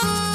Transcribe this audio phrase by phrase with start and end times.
[0.00, 0.27] Bye.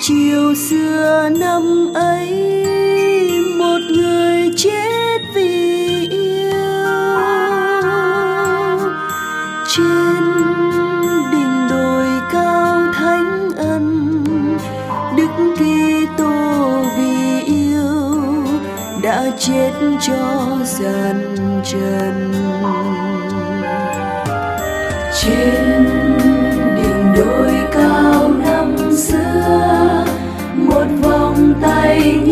[0.00, 2.30] chiều xưa năm ấy,
[3.58, 6.52] một người chết vì yêu.
[9.76, 10.24] Trên
[11.32, 14.24] đỉnh đồi cao thánh ân,
[15.16, 18.22] đức Kitô vì yêu,
[19.02, 22.32] đã chết cho dàn trần.
[25.22, 25.84] Trên
[26.76, 29.75] đỉnh đồi cao năm xưa
[31.98, 32.25] rain.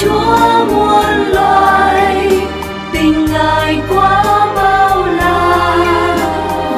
[0.00, 2.30] chúa muôn loài,
[2.92, 6.16] tình ngài quá bao la.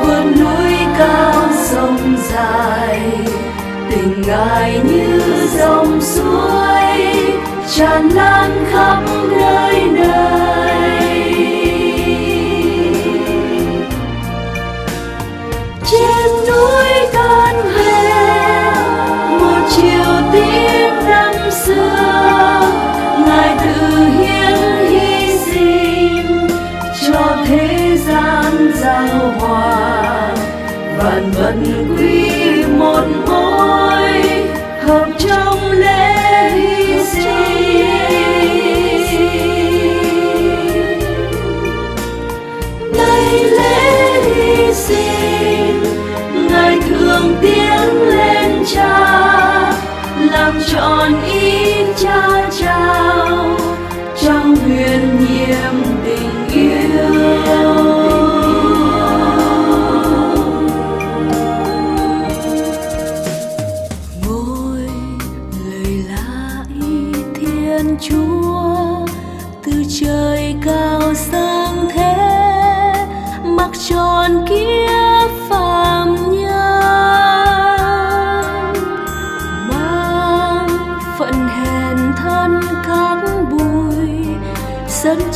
[0.02, 3.00] Vượt núi cao sông dài,
[3.90, 5.20] tình ngài như
[5.58, 7.32] dòng suối,
[7.76, 10.47] tràn lan khắp nơi nơi.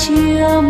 [0.03, 0.61] Chia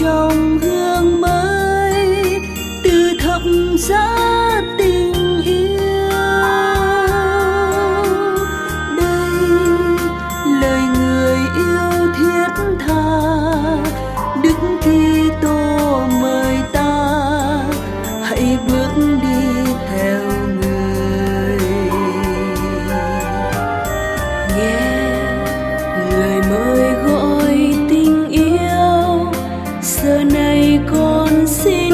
[0.00, 0.49] 胸
[30.78, 31.89] con xin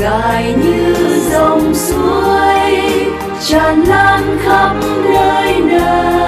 [0.00, 0.94] ngài như
[1.30, 2.60] dòng suối
[3.40, 4.74] tràn lan khắp
[5.04, 6.19] nơi nơi.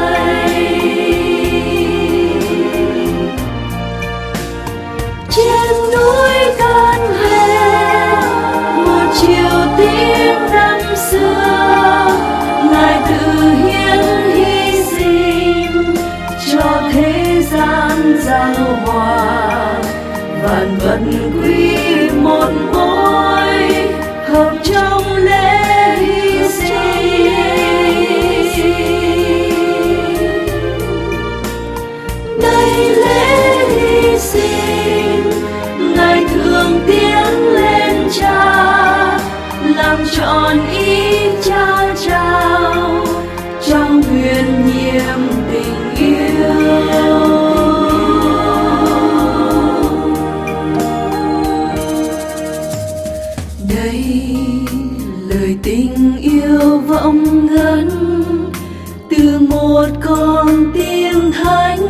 [59.63, 61.89] một con tim thánh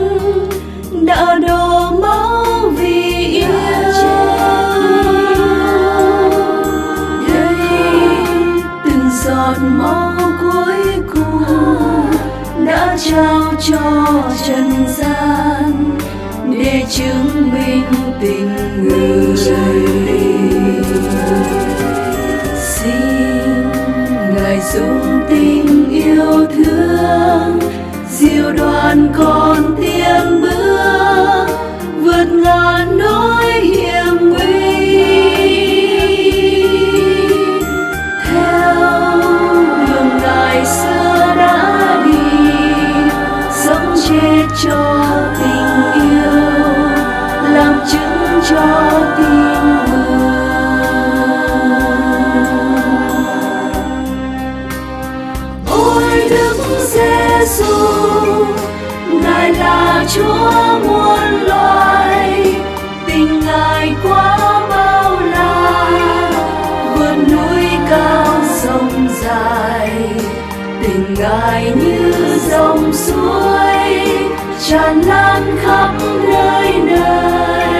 [1.07, 2.45] đã đổ máu
[2.77, 3.49] vì yêu.
[7.29, 7.57] Đây,
[8.85, 12.07] từng giọt máu cuối cùng
[12.67, 13.81] đã trao cho
[14.47, 15.82] trần gian.
[60.09, 62.55] chúa muôn loài,
[63.07, 66.31] tình ngài quá bao la.
[66.95, 69.91] Vượt núi cao sông dài,
[70.83, 72.13] tình ngài như
[72.51, 74.07] dòng suối,
[74.69, 75.91] tràn lan khắp
[76.25, 77.72] nơi nơi.